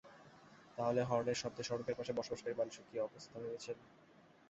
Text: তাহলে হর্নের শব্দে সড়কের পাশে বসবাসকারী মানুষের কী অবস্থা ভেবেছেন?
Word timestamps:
তাহলে 0.77 1.01
হর্নের 1.03 1.37
শব্দে 1.41 1.63
সড়কের 1.63 1.97
পাশে 1.99 2.11
বসবাসকারী 2.13 2.55
মানুষের 2.57 2.85
কী 2.89 2.95
অবস্থা 2.99 3.35
ভেবেছেন? 3.39 3.77